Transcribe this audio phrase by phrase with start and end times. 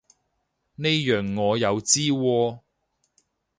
[0.77, 2.59] 呢樣我又知喎